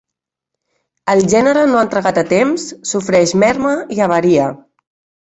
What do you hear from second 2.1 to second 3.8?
a temps, sofreix merma